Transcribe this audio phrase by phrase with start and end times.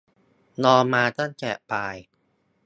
[0.63, 1.95] นอนมาตั้งแต่บ่าย